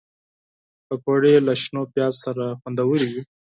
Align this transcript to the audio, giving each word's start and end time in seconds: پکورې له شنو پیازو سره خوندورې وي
پکورې 0.87 1.33
له 1.47 1.53
شنو 1.61 1.81
پیازو 1.93 2.19
سره 2.25 2.43
خوندورې 2.59 3.07
وي 3.13 3.23